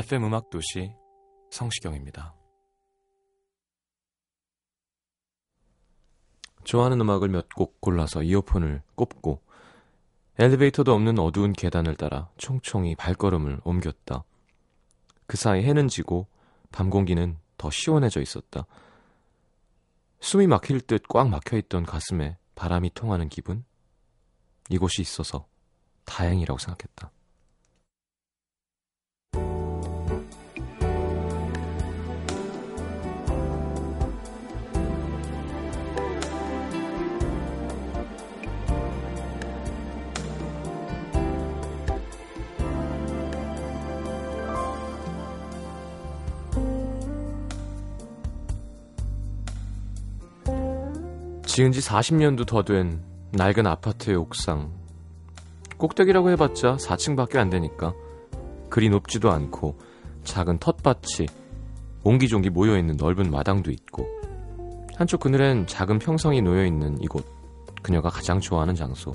[0.00, 0.94] FM 음악 도시
[1.50, 2.34] 성시경입니다.
[6.64, 9.42] 좋아하는 음악을 몇 곡 골라서 이어폰을 꼽고
[10.38, 14.24] 엘리베이터도 없는 어두운 계단을 따라 총총히 발걸음을 옮겼다.
[15.26, 16.28] 그 사이 해는 지고
[16.72, 18.64] 밤 공기는 더 시원해져 있었다.
[20.20, 23.66] 숨이 막힐 듯 꽉 막혀 있던 가슴에 바람이 통하는 기분?
[24.70, 25.46] 이곳이 있어서
[26.06, 27.10] 다행이라고 생각했다.
[51.60, 54.72] 지은 지 40년도 더 된 낡은 아파트의 옥상.
[55.76, 57.92] 꼭대기라고 해봤자 4층밖에 안 되니까.
[58.70, 59.76] 그리 높지도 않고
[60.24, 61.26] 작은 텃밭이
[62.02, 64.06] 옹기종기 모여있는 넓은 마당도 있고.
[64.96, 67.26] 한쪽 그늘엔 작은 평성이 놓여있는 이곳
[67.82, 69.12] 그녀가 가장 좋아하는 장소.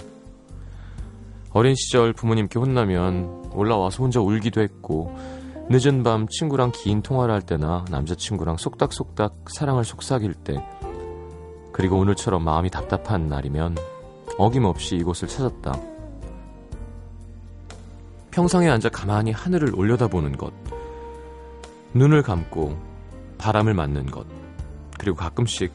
[1.49, 5.11] 어린 시절 부모님께 혼나면 올라와서 혼자 울기도 했고
[5.71, 10.63] 늦은 밤 친구랑 긴 통화를 할 때나 남자친구랑 속닥속닥 사랑을 속삭일 때
[11.75, 13.75] 그리고 오늘처럼 마음이 답답한 날이면
[14.37, 15.77] 어김없이 이곳을 찾았다.
[18.31, 20.53] 평상에 앉아 가만히 하늘을 올려다보는 것,
[21.93, 22.77] 눈을 감고
[23.37, 24.25] 바람을 맞는 것,
[24.97, 25.73] 그리고 가끔씩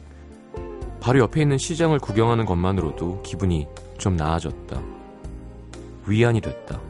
[0.99, 3.67] 바로 옆에 있는 시장을 구경하는 것만으로도 기분이
[3.99, 4.81] 좀 나아졌다.
[6.07, 6.81] 위안이 됐다.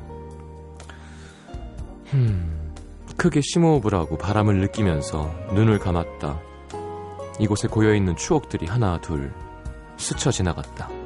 [2.06, 2.74] 흠,
[3.18, 6.51] 크게 심호흡을 하고 바람을 느끼면서 눈을 감았다.
[7.42, 9.34] 이곳에 고여있는 추억들이 하나 둘
[9.98, 11.01] 스쳐 지나갔다.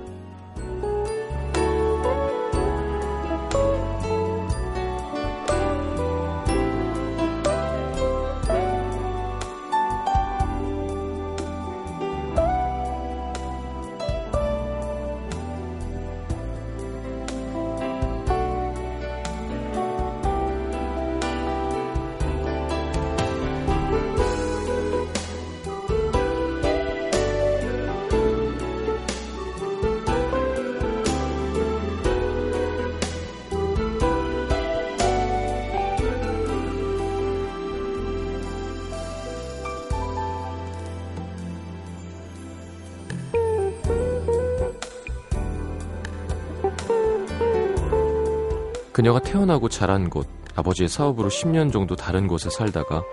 [48.96, 50.26] 그녀가 태어나고 자란 곳,
[50.56, 53.04] 아버지의 사업으로 10년 정도 다른 곳에 살다가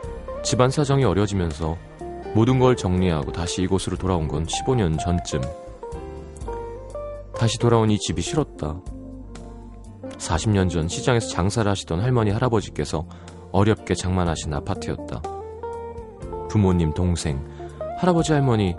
[0.44, 1.76] 집안 사정이 어려지면서
[2.36, 5.40] 모든 걸 정리하고 다시 이곳으로 돌아온 건 15년 전쯤.
[7.34, 8.80] 다시 돌아온 이 집이 싫었다.
[10.18, 13.04] 40년 전 시장에서 장사를 하시던 할머니 할아버지께서
[13.50, 15.20] 어렵게 장만하신 아파트였다.
[16.48, 17.44] 부모님, 동생,
[17.98, 18.76] 할아버지 할머니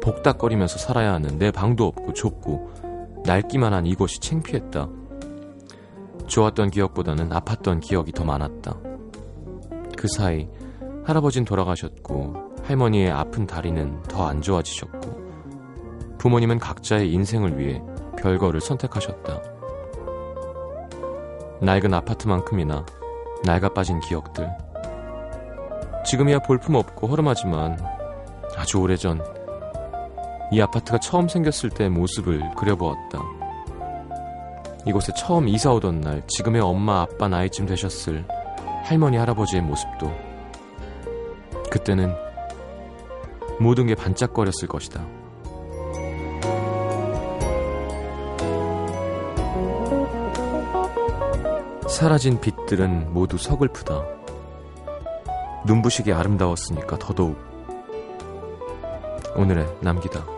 [0.00, 5.07] 복닥거리면서 살아야 하는 내 방도 없고 좁고 낡기만 한 이곳이 창피했다.
[6.28, 8.76] 좋았던 기억보다는 아팠던 기억이 더 많았다.
[9.96, 10.48] 그 사이
[11.04, 17.82] 할아버진 돌아가셨고 할머니의 아픈 다리는 더 안 좋아지셨고 부모님은 각자의 인생을 위해
[18.18, 19.40] 별거를 선택하셨다.
[21.60, 22.84] 낡은 아파트만큼이나
[23.44, 24.48] 낡아 빠진 기억들.
[26.04, 27.78] 지금이야 볼품없고 허름하지만
[28.56, 29.20] 아주 오래전
[30.52, 33.37] 이 아파트가 처음 생겼을 때 모습을 그려보았다.
[34.86, 38.26] 이곳에 처음 이사 오던 날 지금의 엄마 아빠 나이쯤 되셨을
[38.84, 40.10] 할머니 할아버지의 모습도
[41.70, 42.14] 그때는
[43.60, 45.04] 모든 게 반짝거렸을 것이다.
[51.88, 54.04] 사라진 빛들은 모두 서글프다.
[55.66, 57.36] 눈부시게 아름다웠으니까 더더욱
[59.36, 60.37] 오늘의 남기다.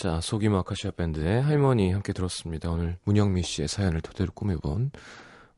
[0.00, 2.70] 자, 소기마 아카시아 밴드의 할머니 함께 들었습니다.
[2.70, 4.92] 오늘 문영미 씨의 사연을 토대로 꾸며본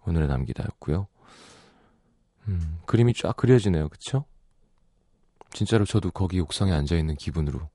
[0.05, 1.07] 오늘의 남기다였고요.
[2.49, 3.89] 음, 그림이 쫙 그려지네요.
[3.89, 4.25] 그쵸?
[5.53, 7.71] 진짜로 저도 거기 옥상에 앉아있는 기분으로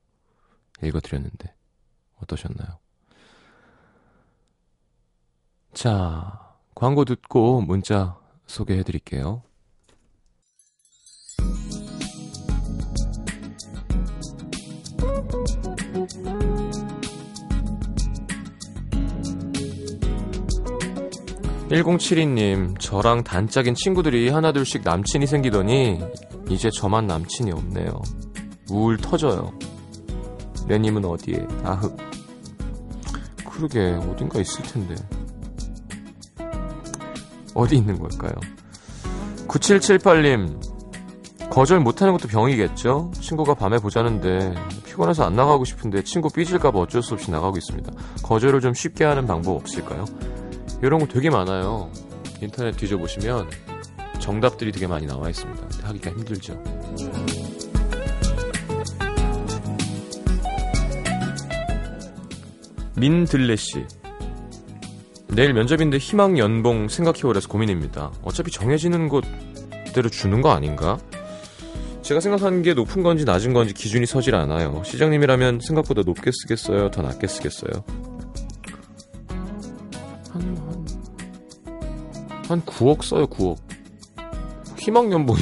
[0.83, 1.55] 읽어드렸는데
[2.21, 2.79] 어떠셨나요?
[5.73, 9.41] 자, 광고 듣고 문자 소개해드릴게요.
[21.69, 25.99] 1072님, 저랑 단짝인 친구들이 하나둘씩 남친이 생기더니
[26.49, 28.01] 이제 저만 남친이 없네요.
[28.71, 29.51] 우울 터져요.
[30.67, 31.45] 내님은 어디에?
[31.63, 31.97] 아흑.
[33.49, 34.95] 그러게, 어딘가 있을 텐데.
[37.53, 38.33] 어디 있는 걸까요?
[39.47, 40.59] 9778님,
[41.49, 43.11] 거절 못하는 것도 병이겠죠?
[43.19, 44.53] 친구가 밤에 보자는데
[44.85, 47.91] 피곤해서 안 나가고 싶은데 친구 삐질까봐 어쩔 수 없이 나가고 있습니다.
[48.23, 50.05] 거절을 좀 쉽게 하는 방법 없을까요?
[50.81, 51.91] 이런 거 되게 많아요.
[52.41, 53.49] 인터넷 뒤져보시면
[54.19, 55.67] 정답들이 되게 많이 나와 있습니다.
[55.83, 56.61] 하기가 힘들죠.
[62.95, 63.85] 민들레 씨.
[65.27, 68.11] 내일 면접인데 희망 연봉 생각해오래서 고민입니다.
[68.23, 70.97] 어차피 정해지는 곳대로 주는 거 아닌가?
[72.01, 74.81] 제가 생각하는 게 높은 건지 낮은 건지 기준이 서질 않아요.
[74.83, 76.89] 시장님이라면 생각보다 높게 쓰겠어요?
[76.89, 77.83] 더 낮게 쓰겠어요?
[82.47, 83.57] 한 9억 써요, 9억.
[84.77, 85.39] 희망 연봉이.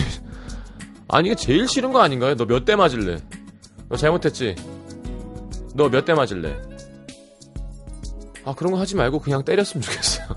[1.08, 2.36] 아니, 이게 제일 싫은 거 아닌가요?
[2.36, 3.18] 너 몇 대 맞을래?
[3.90, 4.56] 너 잘못했지?
[5.76, 6.56] 너 몇 대 맞을래?
[8.44, 10.28] 아, 그런 거 하지 말고 그냥 때렸으면 좋겠어요.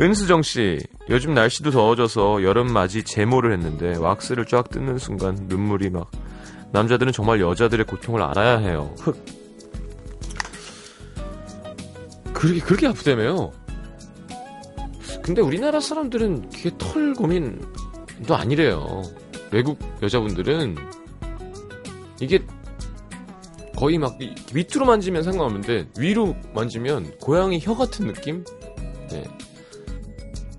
[0.00, 6.10] 은수정 씨, 요즘 날씨도 더워져서 여름 맞이 제모를 했는데 왁스를 쫙 뜯는 순간 눈물이 막
[6.72, 8.92] 남자들은 정말 여자들의 고통을 알아야 해요.
[8.98, 9.24] 흑.
[12.32, 13.52] 그렇게 그렇게 아프다며요.
[15.24, 19.02] 근데 우리나라 사람들은 그게 털 고민도 아니래요.
[19.50, 20.76] 외국 여자분들은
[22.20, 22.44] 이게
[23.74, 24.18] 거의 막
[24.52, 28.44] 밑으로 만지면 상관없는데 위로 만지면 고양이 혀 같은 느낌?
[29.10, 29.24] 네.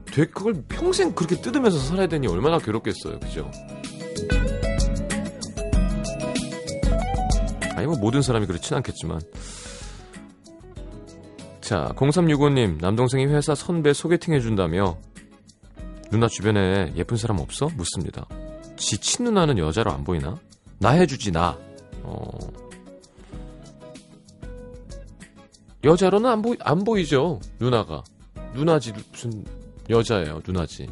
[0.05, 3.19] 되 그걸 평생 그렇게 뜯으면서 살아야 되니 얼마나 괴롭겠어요.
[3.19, 3.51] 그죠?
[7.75, 9.21] 아니 뭐 모든 사람이 그렇진 않겠지만
[11.65, 14.99] 자 0365님 남동생이 회사 선배 소개팅 해준다며
[16.11, 17.69] 누나 주변에 예쁜 사람 없어?
[17.75, 18.27] 묻습니다.
[18.77, 20.37] 지 친누나는 여자로 안 보이나?
[20.77, 21.57] 나 해주지 나
[22.03, 22.37] 어...
[25.83, 28.03] 여자로는 안, 보이, 안 보이죠 누나가
[28.53, 29.43] 누나지 무슨
[29.89, 30.87] 여자예요, 누나지.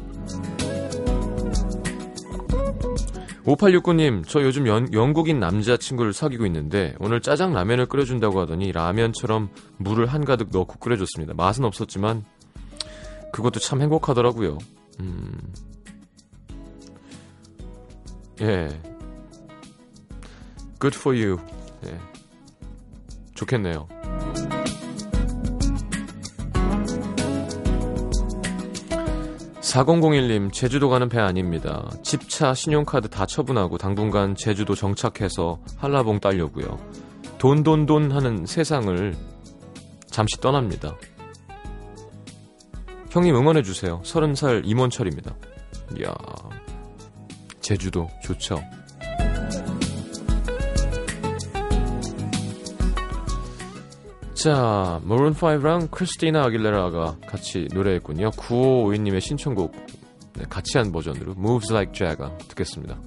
[3.44, 10.06] 5869님, 저 요즘 연, 영국인 남자친구를 사귀고 있는데 오늘 짜장 라면을 끓여준다고 하더니 라면처럼 물을
[10.06, 11.34] 한가득 넣고 끓여줬습니다.
[11.34, 12.24] 맛은 없었지만
[13.32, 14.58] 그것도 참 행복하더라고요.
[15.00, 15.38] 음.
[18.40, 18.68] 예.
[20.80, 21.38] Good for you.
[21.86, 21.98] 예.
[23.34, 23.88] 좋겠네요.
[29.74, 31.90] 4001님, 제주도 가는 배 아닙니다.
[32.04, 36.78] 집차, 신용카드 다 처분하고 당분간 제주도 정착해서 한라봉 따려고요.
[37.38, 39.16] 돈, 돈, 돈 하는 세상을
[40.06, 40.96] 잠시 떠납니다.
[43.10, 44.00] 형님 응원해주세요.
[44.04, 45.34] 30살 임원철입니다.
[45.98, 46.14] 이야,
[47.60, 48.62] 제주도 좋죠.
[54.44, 58.28] 자, 모론5랑 크리스티나 아길레라가 같이 노래했군요.
[58.32, 59.72] 9552님의 신청곡
[60.34, 63.00] 네, 같이 한 버전으로 Moves Like Jagger 듣겠습니다.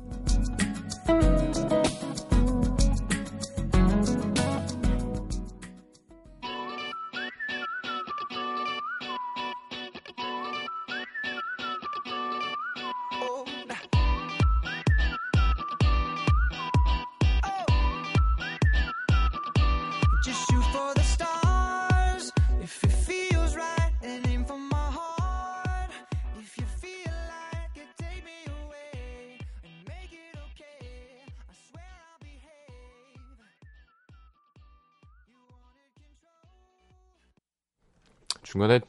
[38.47, 38.79] 중간에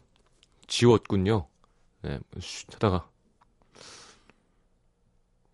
[0.68, 1.48] 지웠군요.
[2.02, 3.10] 네, 쉿 하다가.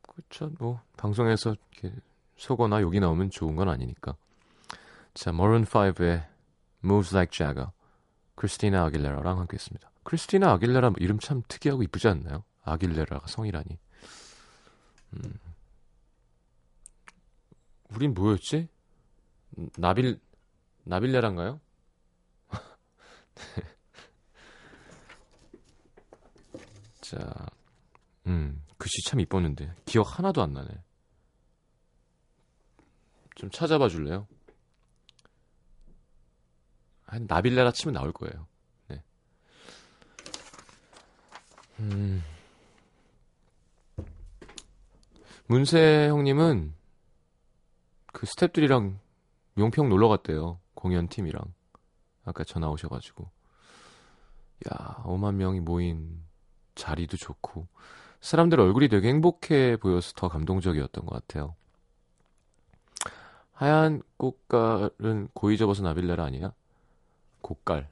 [0.02, 1.96] 그쵸, 뭐, 방송에서 이렇게
[2.36, 4.14] 속어나 욕이 나오면 좋은 건 아니니까.
[5.14, 6.26] 자, 머른5의
[6.84, 7.70] Moves Like Jagger,
[8.34, 9.90] 크리스티나 아길레라랑 함께 했습니다.
[10.02, 12.44] 크리스티나 아길레라 이름 참 특이하고 이쁘지 않나요?
[12.62, 13.78] 아길레라가 성이라니.
[15.14, 15.38] 음.
[17.94, 18.68] 우린 뭐였지?
[19.78, 20.20] 나빌
[20.82, 21.58] 나빌레란가요?
[27.04, 27.46] 자,
[28.26, 30.70] 음, 글씨 참 이뻤는데 기억 하나도 안 나네.
[33.34, 34.26] 좀 찾아봐 줄래요?
[37.04, 38.46] 한 나빌레라 치면 나올 거예요.
[38.88, 39.02] 네.
[41.80, 42.22] 음.
[45.46, 46.72] 문세 형님은
[48.14, 48.98] 그 스탭들이랑
[49.58, 50.58] 용평 놀러 갔대요.
[50.72, 51.52] 공연 팀이랑.
[52.24, 53.30] 아까 전화 오셔가지고.
[54.70, 56.24] 야, 5만 명이 모인
[56.74, 57.66] 자리도 좋고.
[58.20, 61.54] 사람들 얼굴이 되게 행복해 보여서 더 감동적이었던 것 같아요.
[63.52, 66.52] 하얀 꽃갈은 고이 접어서 나빌레라 아니야?
[67.40, 67.88] 꽃갈.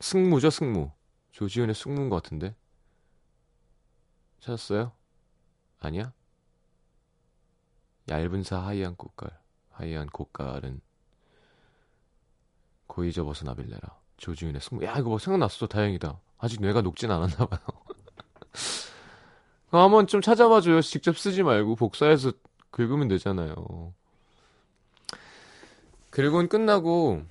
[0.00, 0.90] 승무죠, 승무.
[1.32, 2.54] 조지훈의 승무인 것 같은데.
[4.40, 4.92] 찾았어요?
[5.80, 6.12] 아니야?
[8.08, 9.30] 얇은 사 하얀 꽃갈.
[9.70, 10.80] 하얀 꽃갈은
[12.86, 13.80] 고이 접어서 나빌레라.
[14.16, 14.84] 조지훈의 승무.
[14.84, 15.66] 야, 이거 뭐 생각났어.
[15.66, 16.18] 다행이다.
[16.42, 17.60] 아직 뇌가 녹진 않았나 봐요.
[19.70, 20.82] 한번 좀 찾아봐줘요.
[20.82, 22.32] 직접 쓰지 말고 복사해서
[22.72, 23.94] 긁으면 되잖아요.
[26.10, 27.22] 그리고는 끝나고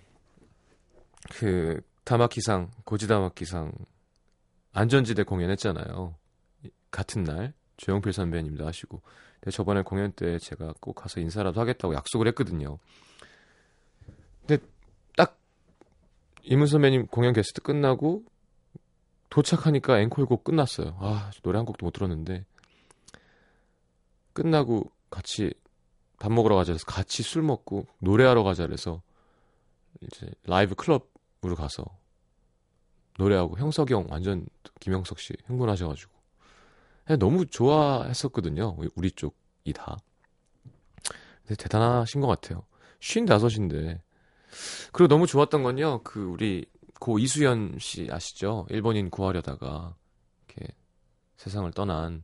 [1.29, 3.73] 그 다마키상 고지다마키상
[4.71, 6.15] 안전지대 공연했잖아요.
[6.89, 9.01] 같은 날 조영필 선배님도 하시고
[9.51, 12.79] 저번에 공연 때 제가 꼭 가서 인사라도 하겠다고 약속을 했거든요.
[14.47, 14.63] 근데
[15.17, 15.37] 딱
[16.43, 18.30] 이문 선배님 공연 게스트 끝나고
[19.31, 20.97] 도착하니까 앵콜곡 끝났어요.
[20.99, 22.45] 아 노래 한 곡도 못 들었는데.
[24.33, 25.53] 끝나고 같이
[26.19, 29.01] 밥 먹으러 가자 해서 같이 술 먹고 노래하러 가자 그래서
[30.01, 31.83] 이제 라이브 클럽으로 가서
[33.17, 34.45] 노래하고 형석이 형 완전
[34.79, 36.11] 김형석 씨 흥분하셔가지고.
[37.19, 38.77] 너무 좋아했었거든요.
[38.95, 39.97] 우리 쪽이 다.
[41.41, 42.63] 근데 대단하신 것 같아요.
[42.99, 44.01] 쉰 다섯인데.
[44.91, 46.01] 그리고 너무 좋았던 건요.
[46.03, 46.65] 그 우리
[47.01, 49.95] 고 이수연 씨 아시죠 일본인 구하려다가
[50.47, 50.71] 이렇게
[51.37, 52.23] 세상을 떠난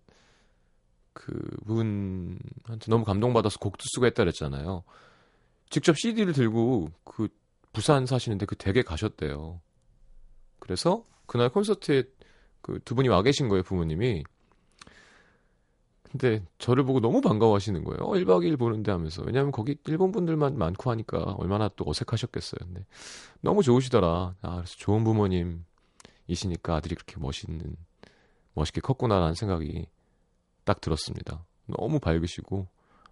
[1.14, 1.34] 그
[1.66, 4.84] 분한테 너무 감동받아서 곡도 쓰고 했다 그랬잖아요.
[5.72, 7.28] 직접 CD를 들고 그
[7.74, 9.60] 부산 사시는데 그 댁에 가셨대요.
[10.60, 12.04] 그래서 그날 콘서트에
[12.62, 14.24] 그 두 분이 와 계신 거예요, 부모님이.
[16.12, 18.00] 근데 저를 보고 너무 반가워하시는 거예요.
[18.02, 19.24] 어, 1박 2일 보는데 하면서.
[19.24, 22.60] 왜냐하면 거기 일본 분들만 많고 하니까 얼마나 또 어색하셨겠어요.
[22.64, 22.86] 근데
[23.42, 24.36] 너무 좋으시더라.
[24.42, 27.76] 아, 그래서 좋은 부모님이시니까 아들이 그렇게 멋있는,
[28.54, 29.88] 멋있게 컸구나라는 생각이
[30.64, 31.46] 딱 들었습니다.
[31.68, 32.68] 너무 밝으시고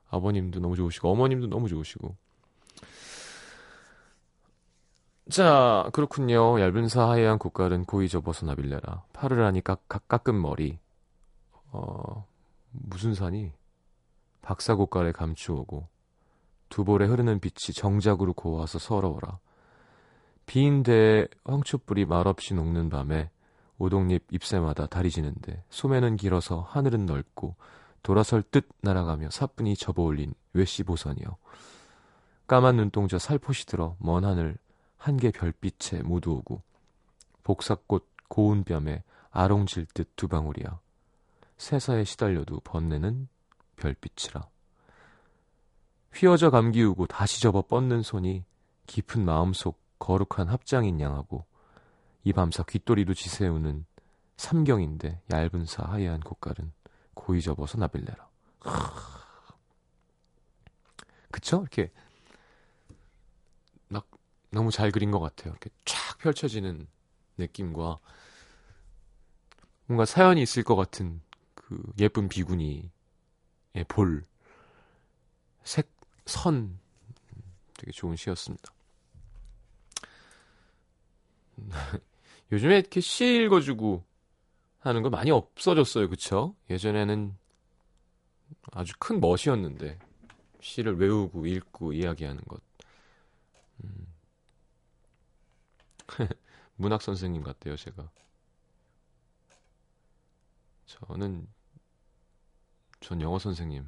[0.10, 2.16] 아버님도 너무 좋으시고 어머님도 너무 좋으시고
[5.30, 6.60] 자 그렇군요.
[6.60, 10.78] 얇은 사 하얀 국갈은 고이 접어서 나빌레라 파르라니 깎, 깎은 머리
[11.72, 12.28] 어
[12.84, 13.51] 무슨 산이?
[14.41, 15.88] 박사고깔에 감추오고
[16.70, 19.39] 두 볼에 흐르는 빛이 정작으로 고와서 서러워라.
[20.46, 23.29] 빈 대에 황초불이 말없이 녹는 밤에
[23.77, 27.55] 오동잎 잎새마다 다리 지는데 소매는 길어서 하늘은 넓고
[28.03, 31.38] 돌아설 듯 날아가며 사뿐히 접어올린 외시 보선이여.
[32.48, 34.58] 까만 눈동자 살포시 들어 먼 하늘
[34.98, 36.62] 한 개 별빛에 모두 오고
[37.44, 40.79] 복사꽃 고운 뺨에 아롱질 듯 두 방울이야
[41.58, 43.28] 세사에 시달려도 번내는
[43.78, 44.48] 별빛이라
[46.14, 48.46] 휘어져 감기우고 다시 접어 뻗는 손이
[48.88, 51.46] 깊은 마음속 거룩한 합장인 양하고
[52.24, 53.86] 이 밤사 귓도리도 지새우는
[54.38, 56.72] 삼경인데 얇은 사 하얀 꽃갈은
[57.14, 58.30] 고이 접어서 나빌레라.
[61.32, 61.62] 그쵸?
[61.62, 61.92] 이렇게
[63.88, 64.08] 막
[64.52, 65.52] 너무 잘 그린 것 같아요.
[65.52, 66.88] 이렇게 쫙 펼쳐지는
[67.38, 68.00] 느낌과
[69.86, 71.22] 뭔가 사연이 있을 것 같은
[71.66, 72.92] 그 예쁜 비구니의
[73.88, 74.24] 볼,
[75.64, 75.92] 색,
[76.26, 76.80] 선
[77.76, 78.72] 되게 좋은 시였습니다.
[82.52, 84.04] 요즘에 이렇게 시 읽어주고
[84.80, 86.08] 하는 거 많이 없어졌어요.
[86.10, 86.56] 그쵸?
[86.70, 87.36] 예전에는
[88.72, 89.98] 아주 큰 멋이었는데
[90.62, 92.62] 시를 외우고 읽고 이야기하는 것.
[93.84, 94.14] 음.
[96.76, 98.12] 문학 선생님 같대요, 제가.
[100.86, 101.48] 저는
[103.01, 103.88] 전 영어 선생님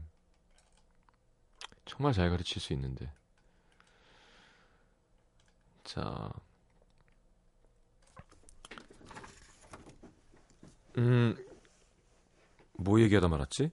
[1.86, 3.12] 정말 잘 가르칠 수 있는데.
[5.84, 6.30] 자,
[10.98, 11.36] 음,
[12.74, 13.72] 뭐 얘기하다 말았지?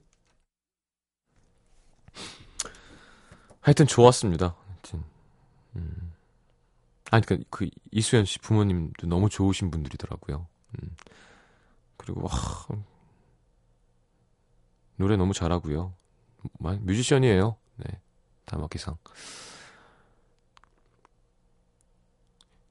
[3.59, 4.55] 하여튼 좋았습니다.
[4.67, 5.03] 하여튼,
[5.75, 6.13] 음.
[7.11, 10.47] 아니, 그니까, 그, 이수연 씨 부모님도 너무 좋으신 분들이더라고요.
[10.81, 10.95] 음.
[11.97, 12.31] 그리고, 와,
[14.97, 15.93] 노래 너무 잘하고요.
[16.59, 17.55] 뮤지션이에요.
[17.77, 17.99] 네.
[18.45, 18.95] 다마키상.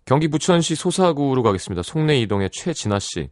[0.04, 1.82] 경기 부천시 소사구로 가겠습니다.
[1.82, 3.30] 송내 이동의 최진아 씨.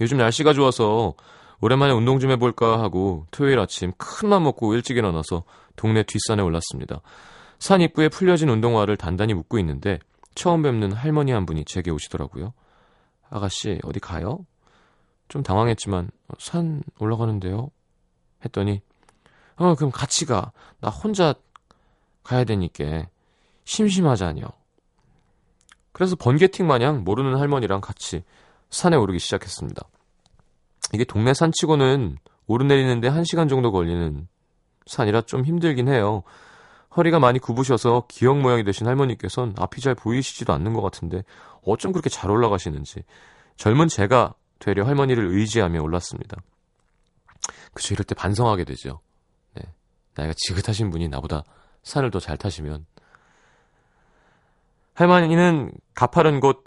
[0.00, 1.14] 요즘 날씨가 좋아서
[1.60, 5.44] 오랜만에 운동 좀 해볼까 하고 토요일 아침 큰 맘 먹고 일찍 일어나서
[5.76, 7.00] 동네 뒷산에 올랐습니다.
[7.58, 9.98] 산 입구에 풀려진 운동화를 단단히 묶고 있는데
[10.34, 12.52] 처음 뵙는 할머니 한 분이 제게 오시더라고요.
[13.28, 14.46] 아가씨 어디 가요?
[15.28, 17.70] 좀 당황했지만 어, 산 올라가는데요.
[18.44, 18.80] 했더니
[19.56, 20.52] 어 그럼 같이 가.
[20.80, 21.34] 나 혼자
[22.22, 23.06] 가야 되니까
[23.64, 24.46] 심심하자뇨.
[25.92, 28.22] 그래서 번개팅 마냥 모르는 할머니랑 같이
[28.70, 29.82] 산에 오르기 시작했습니다.
[30.92, 34.28] 이게 동네 산치고는 오르내리는데 1시간 정도 걸리는
[34.86, 36.22] 산이라 좀 힘들긴 해요.
[36.96, 41.22] 허리가 많이 굽으셔서 기억 모양이 되신 할머니께선 앞이 잘 보이시지도 않는 것 같은데
[41.64, 43.04] 어쩜 그렇게 잘 올라가시는지
[43.56, 46.38] 젊은 제가 되려 할머니를 의지하며 올랐습니다.
[47.72, 49.00] 그쵸 이럴 때 반성하게 되죠.
[49.54, 49.62] 네.
[50.14, 51.44] 나이가 지긋하신 분이 나보다
[51.82, 52.86] 산을 더 잘 타시면
[54.94, 56.64] 할머니는 가파른 곳,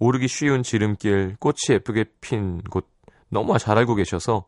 [0.00, 2.88] 오르기 쉬운 지름길, 꽃이 예쁘게 핀 곳
[3.28, 4.46] 너무 잘 알고 계셔서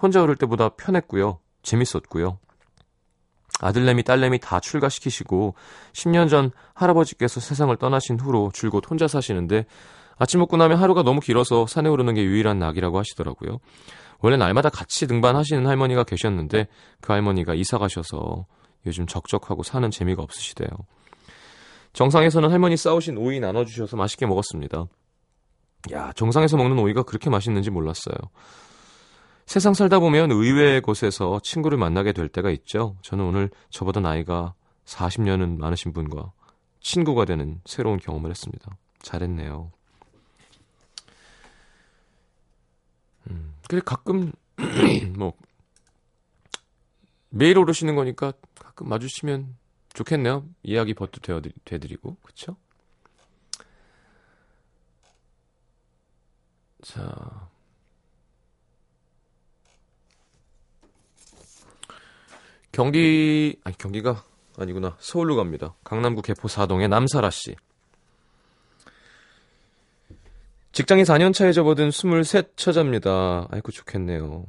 [0.00, 1.38] 혼자 오를 때보다 편했고요.
[1.62, 2.38] 재밌었고요.
[3.60, 5.54] 아들내미, 딸내미 다 출가시키시고
[5.92, 9.66] 10년 전 할아버지께서 세상을 떠나신 후로 줄곧 혼자 사시는데
[10.16, 13.58] 아침 먹고 나면 하루가 너무 길어서 산에 오르는 게 유일한 낙이라고 하시더라고요.
[14.20, 16.68] 원래 날마다 같이 등반하시는 할머니가 계셨는데
[17.00, 18.46] 그 할머니가 이사 가셔서
[18.86, 20.68] 요즘 적적하고 사는 재미가 없으시대요.
[21.92, 24.86] 정상에서는 할머니 싸우신 오이 나눠주셔서 맛있게 먹었습니다.
[25.92, 28.16] 야, 정상에서 먹는 오이가 그렇게 맛있는지 몰랐어요.
[29.46, 32.96] 세상 살다 보면 의외의 곳에서 친구를 만나게 될 때가 있죠.
[33.02, 34.54] 저는 오늘 저보다 나이가
[34.86, 36.32] 40년은 많으신 분과
[36.80, 38.76] 친구가 되는 새로운 경험을 했습니다.
[39.02, 39.70] 잘했네요.
[43.30, 44.32] 음, 그래 가끔
[45.16, 45.34] 뭐
[47.30, 49.56] 매일 오르시는 거니까 가끔 마주치면
[49.92, 50.44] 좋겠네요.
[50.62, 51.20] 이야기 버트
[51.64, 52.56] 되드리고 그쵸?
[56.82, 57.48] 자
[62.72, 64.24] 경기 아니 경기가
[64.58, 65.74] 아니구나 서울로 갑니다.
[65.84, 67.56] 강남구 개포 사동의 남사라 씨.
[70.74, 73.46] 직장인 4년 차에 접어든 23 처자입니다.
[73.52, 74.44] 아이고 좋겠네요.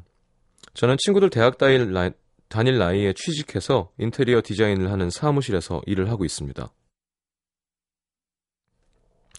[0.73, 2.09] 저는 친구들 대학 다닐, 나이,
[2.49, 6.67] 다닐 나이에 취직해서 인테리어 디자인을 하는 사무실에서 일을 하고 있습니다.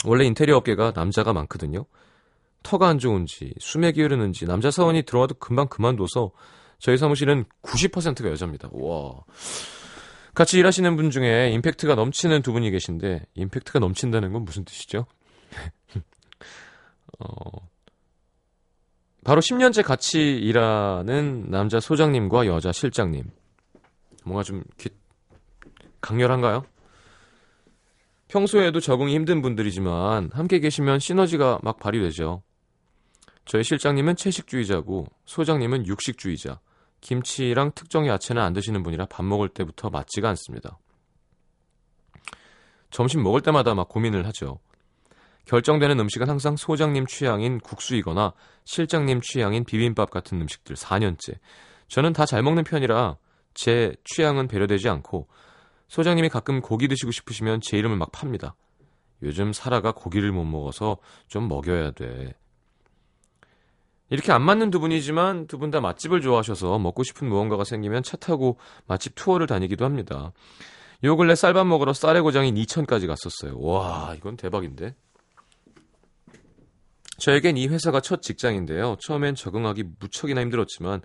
[0.05, 1.87] 원래 인테리어 업계가 남자가 많거든요.
[2.63, 6.31] 터가 안 좋은지 수맥이 흐르는지 남자 사원이 들어와도 금방 그만둬서
[6.79, 8.69] 저희 사무실은 90%가 여자입니다.
[8.71, 9.25] 와.
[10.35, 15.07] 같이 일하시는 분 중에 임팩트가 넘치는 두 분이 계신데 임팩트가 넘친다는 건 무슨 뜻이죠?
[17.19, 17.69] 어,
[19.25, 23.25] 바로 10년째 같이 일하는 남자 소장님과 여자 실장님.
[24.25, 24.89] 뭔가 좀 기,
[26.01, 26.65] 강렬한가요?
[28.29, 32.43] 평소에도 적응이 힘든 분들이지만 함께 계시면 시너지가 막 발휘되죠.
[33.45, 36.61] 저희 실장님은 채식주의자고 소장님은 육식주의자.
[37.01, 40.79] 김치랑 특정 야채는 안 드시는 분이라 밥 먹을 때부터 맞지가 않습니다.
[42.91, 44.59] 점심 먹을 때마다 막 고민을 하죠.
[45.47, 48.33] 결정되는 음식은 항상 소장님 취향인 국수이거나
[48.65, 51.39] 실장님 취향인 비빔밥 같은 음식들 4년째.
[51.89, 53.17] 저는 다 잘 먹는 편이라
[53.55, 55.29] 제 취향은 배려되지 않고
[55.89, 58.57] 소장님이 가끔 고기 드시고 싶으시면 제 이름을 막 팝니다.
[59.23, 62.35] 요즘 사라가 고기를 못 먹어서 좀 먹여야 돼.
[64.11, 68.17] 이렇게 안 맞는 두 분이지만 두 분 다 맛집을 좋아하셔서 먹고 싶은 무언가가 생기면 차
[68.17, 70.33] 타고 맛집 투어를 다니기도 합니다.
[71.05, 73.59] 요 근래 쌀밥 먹으러 쌀의 고장인 이천까지 갔었어요.
[73.61, 74.95] 와, 이건 대박인데.
[77.19, 78.97] 저에겐 이 회사가 첫 직장인데요.
[79.01, 81.01] 처음엔 적응하기 무척이나 힘들었지만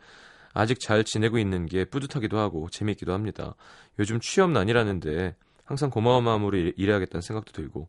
[0.54, 3.56] 아직 잘 지내고 있는 게 뿌듯하기도 하고 재밌기도 합니다.
[4.00, 7.88] 요즘 취업난이라는데 항상 고마운 마음으로 일 해야겠다는 생각도 들고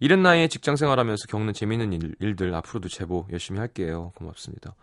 [0.00, 4.12] 이른 나이에 직장 생활하면서 겪는 재밌는 일, 들 앞으로도 제보 열심히 할게요.
[4.16, 4.74] 고맙습니다.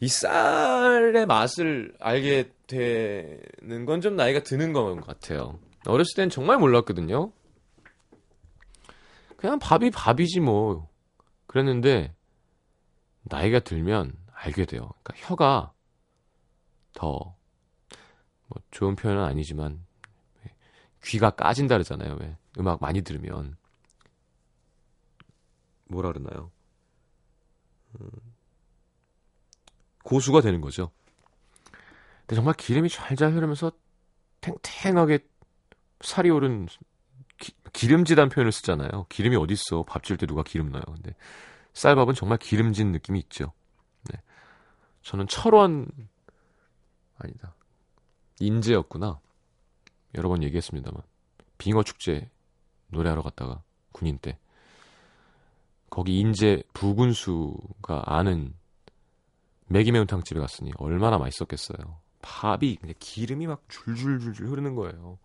[0.00, 5.58] 이 쌀의 맛을 알게 되는 건 좀 나이가 드는 것 같아요.
[5.86, 7.32] 어렸을 땐 정말 몰랐거든요.
[9.36, 10.87] 그냥 밥이 밥이지 뭐.
[11.48, 12.14] 그랬는데
[13.22, 14.90] 나이가 들면 알게 돼요.
[15.02, 15.72] 그러니까 혀가
[16.94, 17.38] 더
[18.48, 19.84] 뭐 좋은 표현은 아니지만
[21.04, 22.16] 귀가 까진다 그러잖아요.
[22.20, 23.56] 왜 음악 많이 들으면
[25.84, 26.50] 뭐라 그러나요?
[28.00, 28.10] 음,
[30.02, 30.90] 고수가 되는 거죠.
[32.20, 33.72] 근데 정말 기름이 잘잘 흐르면서
[34.40, 35.20] 탱탱하게
[36.00, 36.66] 살이 오른
[37.72, 39.06] 기, 름지단 표현을 쓰잖아요.
[39.08, 39.84] 기름이 어딨어.
[39.84, 40.84] 밥질때 누가 기름 넣어요.
[40.84, 41.14] 근데
[41.72, 43.52] 쌀밥은 정말 기름진 느낌이 있죠.
[44.10, 44.20] 네.
[45.02, 45.86] 저는 철원
[47.18, 47.54] 아니다.
[48.40, 49.20] 인제였구나.
[50.14, 51.02] 여러 번 얘기했습니다만
[51.58, 52.30] 빙어 축제
[52.88, 54.38] 노래하러 갔다가 군인 때
[55.90, 58.54] 거기 인제 부군수가 아는
[59.66, 61.98] 매기 매운탕 집에 갔으니 얼마나 맛있었겠어요.
[62.22, 65.18] 밥이 그냥 기름이 막 줄줄줄줄 흐르는 거예요.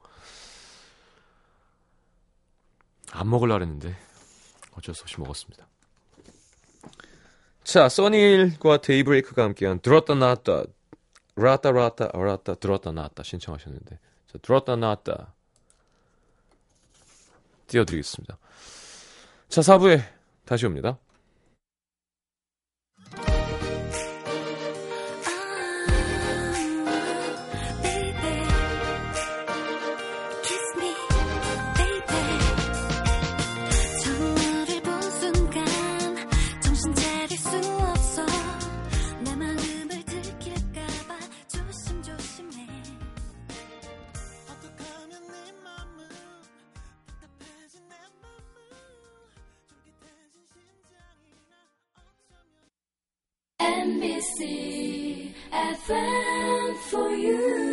[3.14, 3.96] 안 먹을라 그랬는데
[4.76, 5.68] 어쩔 수 없이 먹었습니다.
[7.64, 10.64] 자, 써니일과 데이브레이크가 함께한 들었다 나왔다
[11.36, 15.34] 라따 라따 라따 들었다 나왔다 신청하셨는데 자, 들었다 나왔다
[17.68, 18.38] 띄워드리겠습니다.
[19.48, 20.04] 자, 4부에
[20.46, 20.98] 다시 옵니다.
[55.84, 57.73] fan for you.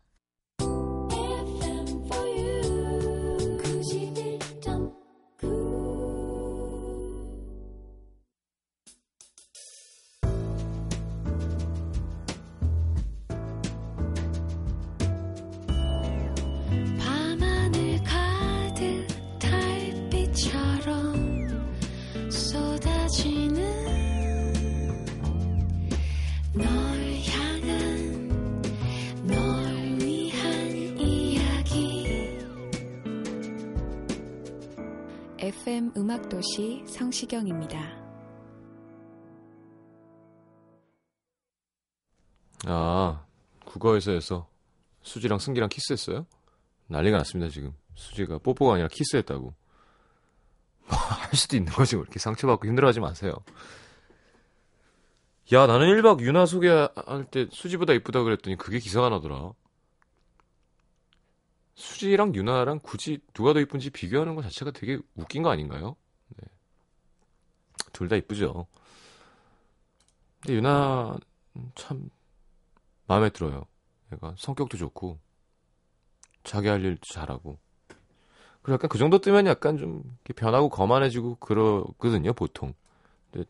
[35.81, 37.79] FM 음악도시 성시경입니다.
[42.67, 43.25] 아,
[43.65, 44.47] 국어에서에서
[45.01, 46.27] 수지랑 승기랑 키스했어요?
[46.87, 47.73] 난리가 났습니다, 지금.
[47.95, 49.41] 수지가 뽀뽀가 아니라 키스했다고.
[50.87, 53.33] 뭐, 할 수도 있는 거지, 뭐 이렇게 상처받고 힘들어하지 마세요.
[55.53, 59.53] 야, 나는 1박 유나 소개할 때 수지보다 이쁘다 그랬더니 그게 기사가 나더라.
[61.75, 65.95] 수지랑 유나랑 굳이 누가 더 이쁜지 비교하는 것 자체가 되게 웃긴 거 아닌가요?
[66.37, 66.47] 네.
[67.93, 68.67] 둘 다 이쁘죠.
[70.41, 71.17] 근데 유나
[71.75, 72.09] 참
[73.07, 73.65] 마음에 들어요.
[74.13, 75.19] 얘가 성격도 좋고
[76.43, 77.59] 자기 할 일도 잘하고
[78.61, 82.73] 그리고 약간 그 정도 뜨면 약간 좀 이렇게 변하고 거만해지고 그러거든요 보통.
[83.31, 83.49] 근데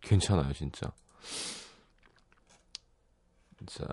[0.00, 0.92] 괜찮아요 진짜.
[3.66, 3.86] 자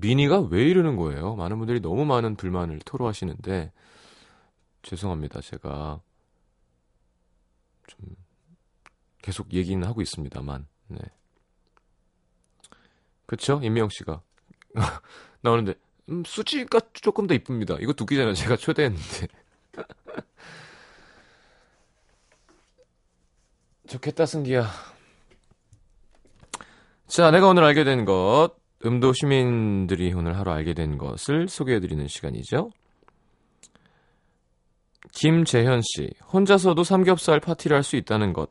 [0.00, 1.36] 미니가 왜 이러는 거예요?
[1.36, 3.72] 많은 분들이 너무 많은 불만을 토로하시는데
[4.82, 6.00] 죄송합니다 제가
[7.86, 7.98] 좀
[9.20, 10.98] 계속 얘기는 하고 있습니다만 네.
[13.32, 13.60] 그쵸?
[13.62, 14.20] 임미영 씨가.
[15.40, 15.72] 나오는데,
[16.10, 17.78] 음, 수지가 조금 더 이쁩니다.
[17.80, 18.34] 이거 두 끼잖아요.
[18.34, 19.28] 제가 초대했는데.
[23.88, 24.68] 좋겠다, 승기야.
[27.06, 28.50] 자, 내가 오늘 알게 된 것,
[28.84, 32.70] 음도 시민들이 오늘 하루 알게 된 것을 소개해드리는 시간이죠.
[35.12, 38.50] 김재현 씨, 혼자서도 삼겹살 파티를 할 수 있다는 것.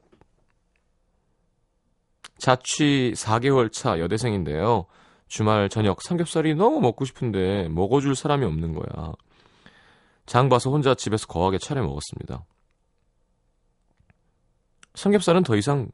[2.38, 4.86] 자취 4개월 차 여대생인데요.
[5.28, 9.14] 주말 저녁 삼겹살이 너무 먹고 싶은데 먹어줄 사람이 없는 거야.
[10.26, 12.46] 장 봐서 혼자 집에서 거하게 차려 먹었습니다.
[14.96, 15.90] 삼겹살은 더 이상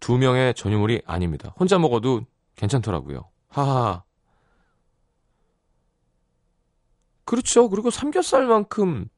[0.00, 1.54] 두 명의 전유물이 아닙니다.
[1.58, 2.22] 혼자 먹어도
[2.56, 3.30] 괜찮더라고요.
[3.48, 4.04] 하하.
[7.24, 7.68] 그렇죠.
[7.68, 9.08] 그리고 삼겹살만큼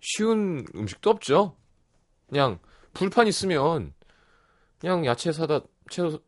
[0.00, 1.56] 쉬운 음식도 없죠.
[2.28, 2.58] 그냥
[2.92, 3.94] 불판 있으면
[4.78, 5.60] 그냥 야채 사다
[5.90, 6.20] 채소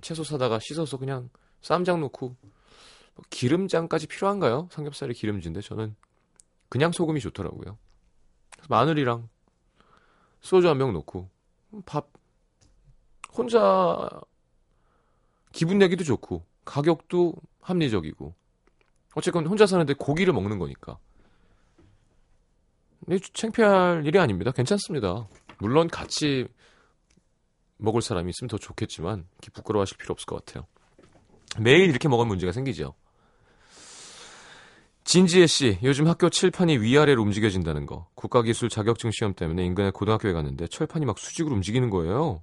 [0.00, 1.30] 채소 사다가 씻어서 그냥
[1.62, 2.36] 쌈장 넣고
[3.14, 4.68] 뭐 기름장까지 필요한가요?
[4.70, 5.96] 삼겹살이 기름진데 저는
[6.68, 7.78] 그냥 소금이 좋더라고요.
[8.68, 9.28] 마늘이랑
[10.40, 11.28] 소주 한 병 넣고
[11.86, 12.08] 밥
[13.36, 14.08] 혼자
[15.52, 18.34] 기분 내기도 좋고 가격도 합리적이고
[19.14, 20.98] 어쨌건 혼자 사는데 고기를 먹는 거니까
[23.04, 24.50] 근데 창피할 일이 아닙니다.
[24.50, 25.28] 괜찮습니다.
[25.58, 26.48] 물론 같이
[27.76, 30.66] 먹을 사람이 있으면 더 좋겠지만 부끄러워하실 필요 없을 것 같아요.
[31.60, 32.94] 매일 이렇게 먹으면 문제가 생기죠.
[35.04, 38.08] 진지혜 씨, 요즘 학교 칠판이 위아래로 움직여진다는 거.
[38.16, 42.42] 국가기술 자격증 시험 때문에 인근의 고등학교에 갔는데 철판이 막 수직으로 움직이는 거예요.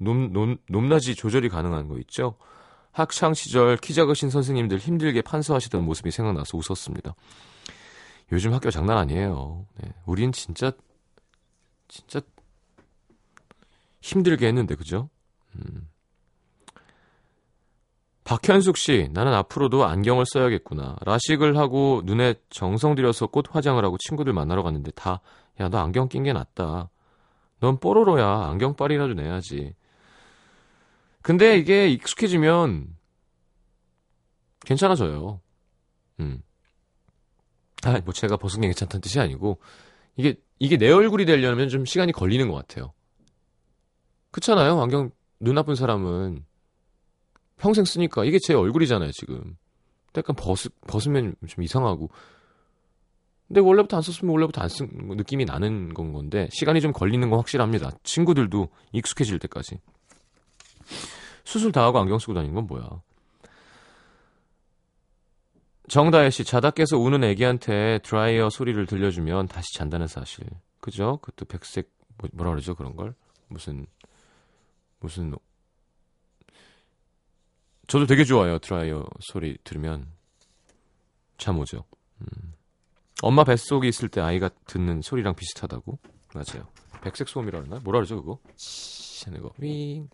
[0.00, 2.36] 높, 높, 높낮이 조절이 가능한 거 있죠?
[2.92, 7.14] 학창 시절 키 작으신 선생님들 힘들게 판서하시던 모습이 생각나서 웃었습니다.
[8.32, 9.66] 요즘 학교 장난 아니에요.
[9.80, 10.72] 네, 우린 진짜
[11.88, 12.20] 진짜
[14.00, 15.08] 힘들게 했는데 그죠?
[15.56, 15.88] 음.
[18.24, 20.96] 박현숙 씨, 나는 앞으로도 안경을 써야겠구나.
[21.04, 25.20] 라식을 하고 눈에 정성 들여서 꽃 화장을 하고 친구들 만나러 갔는데 다,
[25.58, 26.90] 야, 너 안경 낀 게 낫다.
[27.58, 28.48] 넌 뽀로로야.
[28.50, 29.74] 안경빨이라도 내야지.
[31.22, 32.96] 근데 이게 익숙해지면
[34.64, 35.40] 괜찮아져요.
[36.20, 36.42] 음.
[37.84, 39.58] 아, 뭐 제가 벗은 게 괜찮다는 뜻이 아니고
[40.16, 42.92] 이게 이게 내 얼굴이 되려면 좀 시간이 걸리는 것 같아요.
[44.30, 44.80] 그렇잖아요.
[44.80, 46.44] 안경 눈 나쁜 사람은
[47.56, 49.56] 평생 쓰니까 이게 제 얼굴이잖아요, 지금.
[50.16, 52.10] 약간 벗, 벗으면 좀 이상하고.
[53.48, 57.38] 근데 원래부터 안 썼으면 원래부터 안 쓴 느낌이 나는 건 건데 시간이 좀 걸리는 건
[57.38, 57.90] 확실합니다.
[58.04, 59.80] 친구들도 익숙해질 때까지.
[61.44, 63.02] 수술 다 하고 안경 쓰고 다니는 건 뭐야?
[65.88, 70.44] 정다혜 씨, 자다 깨서 우는 애기한테 드라이어 소리를 들려주면 다시 잔다는 사실.
[70.80, 71.18] 그죠?
[71.22, 72.76] 그것도 백색, 뭐, 뭐라 그러죠?
[72.76, 73.14] 그런 걸?
[73.48, 73.86] 무슨,
[75.00, 75.34] 무슨,
[77.90, 78.60] 저도 되게 좋아요.
[78.60, 80.06] 드라이어 소리 들으면.
[81.38, 81.84] 잠 오죠.
[82.20, 82.54] 음.
[83.20, 85.98] 엄마 뱃속에 있을 때 아이가 듣는 소리랑 비슷하다고?
[86.32, 86.68] 맞아요.
[87.02, 87.80] 백색 소음이라 그러나?
[87.82, 88.38] 뭐라 그러죠, 그거?
[88.54, 89.50] 치 하는 거.
[89.58, 90.08] 윙.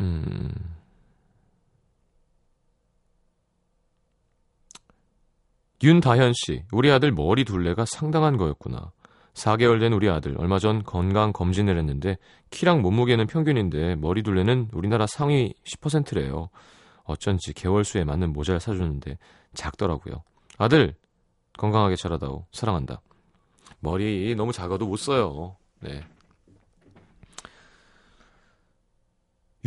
[0.00, 0.52] 음.
[5.82, 8.92] 윤다현 씨, 우리 아들 머리 둘레가 상당한 거였구나.
[9.34, 12.16] 4개월 된 우리 아들, 얼마 전 건강 검진을 했는데,
[12.50, 16.48] 키랑 몸무게는 평균인데, 머리 둘레는 우리나라 상위 10%래요.
[17.04, 19.18] 어쩐지 개월 수에 맞는 모자를 사줬는데,
[19.54, 20.24] 작더라고요.
[20.58, 20.96] 아들,
[21.56, 22.46] 건강하게 자라다오.
[22.52, 23.00] 사랑한다.
[23.78, 25.56] 머리 너무 작아도 못 써요.
[25.80, 26.04] 네.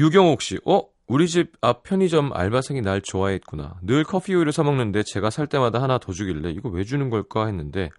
[0.02, 0.82] 유경옥 씨, 어?
[1.06, 3.76] 우리 집 앞 편의점 알바생이 날 좋아했구나.
[3.84, 7.90] 늘 커피 우유를 사먹는데 제가 살 때마다 하나 더 주길래 이거 왜 주는 걸까 했는데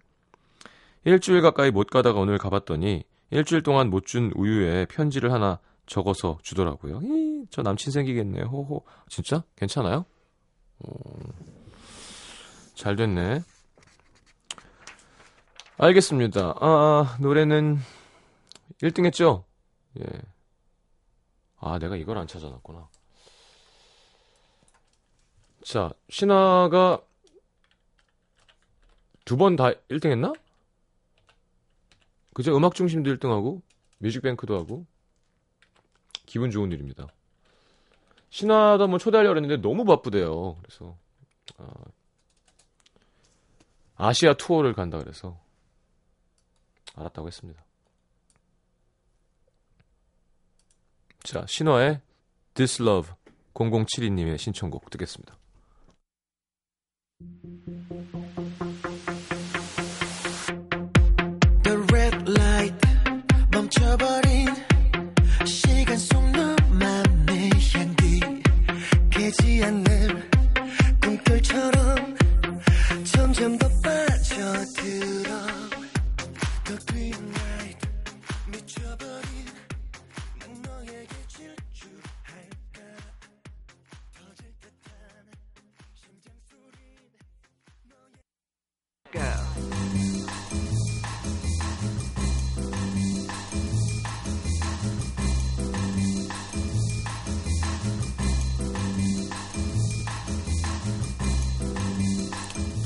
[1.05, 6.99] 일주일 가까이 못 가다가 오늘 가봤더니 일주일 동안 못 준 우유에 편지를 하나 적어서 주더라고요.
[7.03, 8.41] 이, 저 남친 생기겠네.
[8.41, 8.83] 호호.
[9.07, 9.43] 진짜?
[9.55, 10.03] 괜찮아요?
[10.79, 10.91] 어,
[12.75, 13.41] 잘 됐네.
[15.77, 16.55] 알겠습니다.
[16.59, 17.77] 아, 아 노래는
[18.81, 19.45] 1등 했죠?
[19.99, 20.05] 예.
[21.65, 22.89] 아, 내가 이걸 안 찾아놨구나.
[25.63, 27.01] 자, 신화가
[29.25, 30.33] 두 번 다 1등 했나?
[32.33, 32.55] 그죠?
[32.57, 33.61] 음악 중심도 1등하고,
[33.99, 34.85] 뮤직뱅크도 하고,
[36.25, 37.07] 기분 좋은 일입니다.
[38.29, 40.57] 신화도 한번 초대하려고 했는데 너무 바쁘대요.
[40.63, 40.97] 그래서,
[41.57, 41.71] 아,
[43.95, 45.39] 아시아 투어를 간다 그래서,
[46.95, 47.63] 알았다고 했습니다.
[51.23, 52.01] 자, 신화의
[52.53, 53.13] This Love
[53.53, 55.37] 0072님의 신청곡 듣겠습니다.
[61.63, 62.87] The red light
[63.51, 64.49] 멈춰버린
[65.45, 68.19] 시간 속 너만의 향기
[69.09, 70.29] 깨지 않는
[71.01, 71.72] 꿈결처럼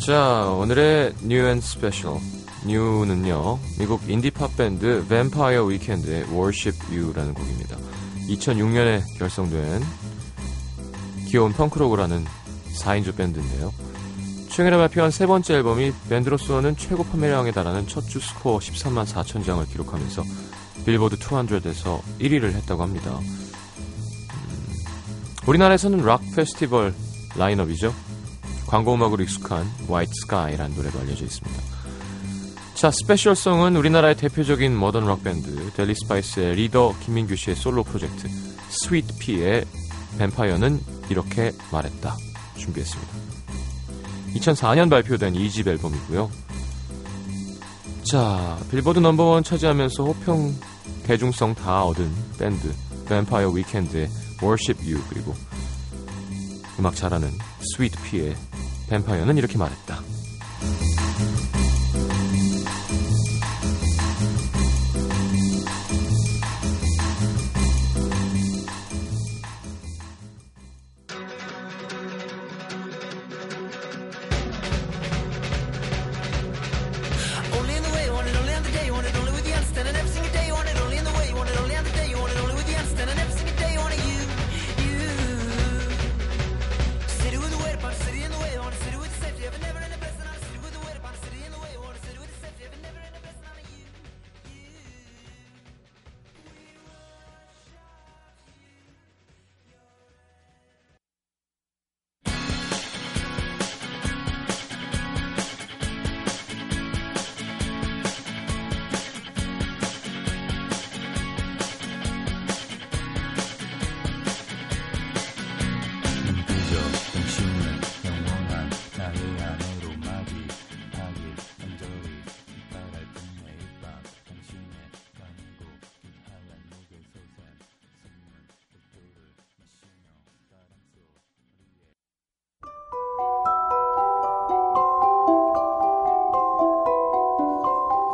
[0.08, 2.18] 자, 오늘의 New and Special.
[2.66, 7.76] New는요, 미국 인디팝 밴드 뱀파이어 위켄드의 Worship You라는 곡입니다.
[8.30, 9.84] 2006년에 결성된
[11.28, 12.24] 귀여운 펑크록을 는
[12.78, 13.74] 4인조 밴드인데요.
[14.48, 19.66] 최근에 발표한 세 번째 앨범이 밴드로서는 최고 판매량에 달하는 첫 주 스코어 13만 4천 장을
[19.66, 20.24] 기록하면서
[20.86, 23.20] 빌보드 200에서 1위를 했다고 합니다.
[23.20, 24.74] 음,
[25.48, 26.94] 우리나라에서는 락 페스티벌
[27.36, 28.07] 라인업이죠.
[28.68, 31.78] 광고 음악으로 익숙한 White Sky라는 노래로 알려져 있습니다.
[32.76, 38.28] 자, special song은 우리나라의 대표적인 모던 락 밴드 델리 스파이스의 리더 김민규 씨의 솔로 프로젝트
[38.70, 39.66] 스위트 피의
[40.20, 42.16] 뱀파이어는 이렇게 말했다
[42.58, 43.14] 준비했습니다.
[44.36, 46.30] 2004년 발표된 2집 앨범이고요.
[48.04, 50.56] 자, 빌보드 넘버원 차지하면서 호평
[51.04, 52.74] 대중성 다 얻은 밴드
[53.08, 54.10] 뱀파이어 위켄드의
[54.44, 55.34] Worship You 그리고
[56.80, 57.32] 음악 잘하는
[57.74, 58.36] 스위트 피의
[58.90, 59.97] 뱀파이어는 이렇게 말했다.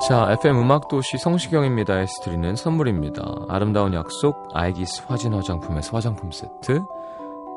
[0.08, 3.24] 자, FM 음악도시 성시경입니다에서 드리는 선물입니다.
[3.48, 6.82] 아름다운 약속, 아이기스 화진 화장품에서 화장품 세트,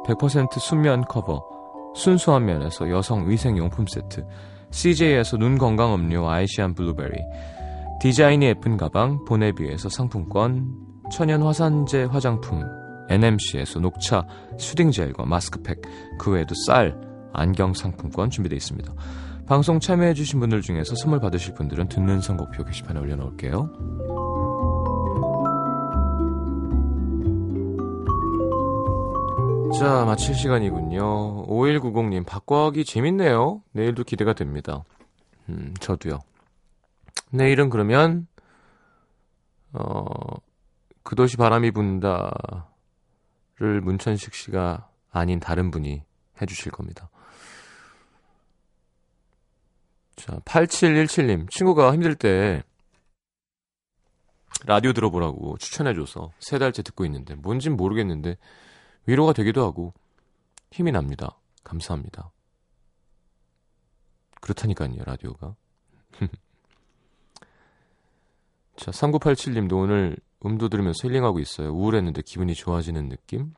[0.07, 1.45] 100% 순면 커버,
[1.97, 4.25] 순수한 면에서 여성 위생용품 세트,
[4.71, 7.19] CJ에서 눈 건강 음료 아이시안 블루베리,
[8.01, 10.73] 디자인이 예쁜 가방 보네비에서 상품권,
[11.11, 12.63] 천연 화산재 화장품
[13.09, 14.25] NMC에서 녹차
[14.57, 15.83] soothing 젤과 마스크팩,
[16.17, 16.97] 그 외에도 쌀,
[17.33, 18.93] 안경 상품권 준비되어 있습니다.
[19.47, 23.71] 방송 참여해주신 분들 중에서 선물 받으실 분들은 듣는 선곡표 게시판에 올려놓을게요.
[29.79, 31.47] 자, 마칠 시간이군요.
[31.47, 33.63] 5190님, 바꿔하기 재밌네요.
[33.71, 34.83] 내일도 기대가 됩니다.
[35.49, 36.19] 음, 저도요.
[37.31, 38.27] 내일은 그러면,
[39.75, 40.05] 어,
[41.05, 42.65] 그 도시 바람이 분다를
[43.81, 46.03] 문천식 씨가 아닌 다른 분이
[46.41, 47.11] 해주실 겁니다.
[50.17, 52.63] 자, 8717님, 친구가 힘들 때
[54.65, 58.37] 라디오 들어보라고 추천해줘서 세 달째 듣고 있는데 뭔진 모르겠는데
[59.07, 59.93] 위로가 되기도 하고
[60.73, 61.39] 힘이 납니다.
[61.63, 62.33] 감사합니다.
[64.41, 65.55] 그렇다니까요, 라디오가.
[68.77, 71.71] 자, 3987님도 오늘 음도 들으면서 힐링하고 있어요.
[71.73, 73.55] 우울했는데 기분이 좋아지는 느낌?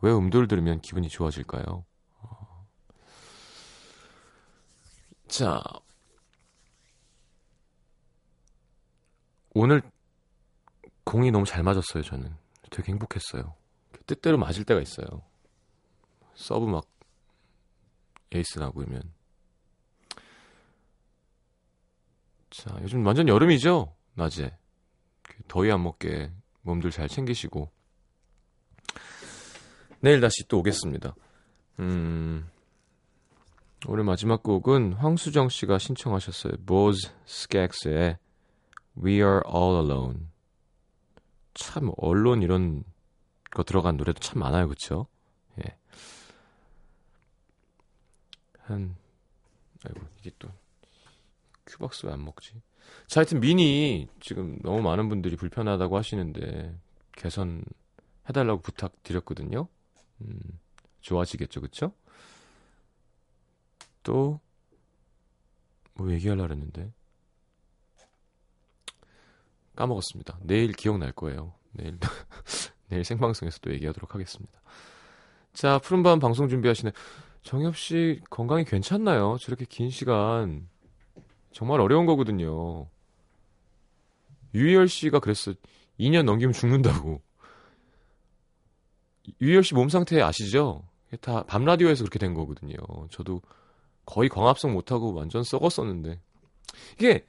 [0.00, 1.84] 왜 음도를 들으면 기분이 좋아질까요?
[2.20, 2.66] 어.
[5.28, 5.62] 자,
[9.58, 9.80] 오늘
[11.04, 12.30] 공이 너무 잘 맞았어요, 저는.
[12.70, 13.54] 되게 행복했어요.
[14.04, 15.22] 뜻대로 맞을 때가 있어요.
[16.34, 16.86] 서브 막
[18.34, 19.00] 에이스 나고 이면.
[22.50, 23.96] 자, 요즘 완전 여름이죠?
[24.12, 24.58] 낮에.
[25.48, 27.70] 더위 안 먹게 몸들 잘 챙기시고.
[30.00, 31.14] 내일 다시 또 오겠습니다.
[31.78, 32.46] 음,
[33.86, 36.56] 오늘 마지막 곡은 황수정 씨가 신청하셨어요.
[36.66, 38.18] 보즈 스객스의
[39.02, 40.26] We Are All Alone.
[41.54, 42.84] 참 언론 이런
[43.50, 45.06] 거 들어간 노래도 참 많아요, 그쵸?
[45.64, 45.76] 예.
[48.66, 48.96] 한
[49.84, 50.48] 아이고 이게 또
[51.66, 52.62] 큐박스 왜 안 먹지?
[53.08, 56.76] 자, 하여튼 미니 지금 너무 많은 분들이 불편하다고 하시는데
[57.12, 57.64] 개선
[58.28, 59.68] 해달라고 부탁드렸거든요.
[60.22, 60.40] 음,
[61.00, 61.92] 좋아지겠죠, 그쵸?
[64.02, 64.40] 또
[65.94, 66.92] 뭐 얘기하려고 했는데
[69.76, 70.38] 까먹었습니다.
[70.42, 71.54] 내일 기억날 거예요.
[71.72, 71.98] 내일
[72.88, 74.60] 내일 생방송에서 또 얘기하도록 하겠습니다.
[75.52, 76.92] 자, 푸른밤 방송 준비하시는
[77.42, 79.36] 정엽 씨 건강이 괜찮나요?
[79.40, 80.68] 저렇게 긴 시간
[81.52, 82.88] 정말 어려운 거거든요.
[84.54, 85.54] 유희열 씨가 그랬어.
[85.98, 87.22] 2년 넘기면 죽는다고.
[89.40, 90.84] 유희열 씨 몸 상태 아시죠?
[91.20, 92.76] 다 밤 라디오에서 그렇게 된 거거든요.
[93.10, 93.40] 저도
[94.04, 96.20] 거의 광합성 못하고 완전 썩었었는데
[96.98, 97.26] 이게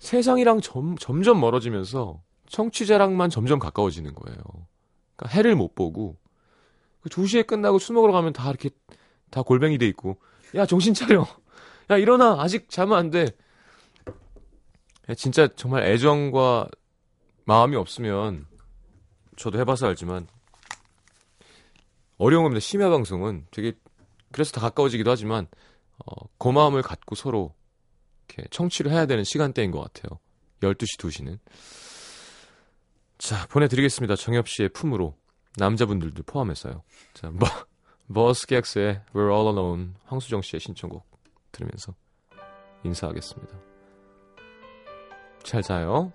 [0.00, 4.38] 세상이랑 점, 점점 멀어지면서 청취자랑만 점점 가까워지는 거예요.
[5.14, 6.16] 그러니까 해를 못 보고
[7.00, 8.70] 그 2시에 끝나고 술 먹으러 가면 다 이렇게
[9.30, 10.18] 다 골뱅이 돼 있고
[10.56, 11.26] 야 정신 차려
[11.90, 13.26] 야 일어나 아직 자면 안 돼.
[15.08, 16.68] 야, 진짜 정말 애정과
[17.44, 18.46] 마음이 없으면
[19.36, 20.26] 저도 해봐서 알지만
[22.16, 22.60] 어려운 겁니다.
[22.60, 23.72] 심야 방송은 되게
[24.32, 25.46] 그래서 다 가까워지기도 하지만
[26.06, 27.54] 어, 고마움을 갖고 서로
[28.30, 30.18] 이렇게 청취를 해야 되는 시간대인 것 같아요.
[30.60, 31.38] 12시, 2시는.
[33.18, 34.16] 자, 보내드리겠습니다.
[34.16, 35.16] 정엽 씨의 품으로.
[35.56, 36.82] 남자분들도 포함해서요.
[37.12, 37.48] 자, 뭐,
[38.12, 41.04] 버스객스의 We're All Alone, 황수정 씨의 신청곡
[41.52, 41.94] 들으면서
[42.84, 43.58] 인사하겠습니다.
[45.42, 46.12] 잘 자요.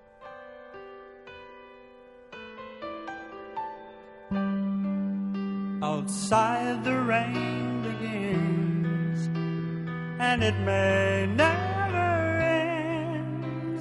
[5.82, 9.28] Outside the rain begins,
[10.20, 11.55] and it may never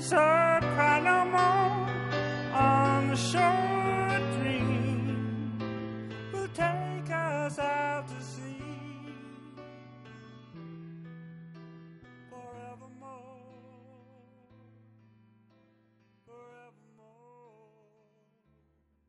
[0.05, 1.89] Sir, cry no more
[2.53, 3.64] on the shore.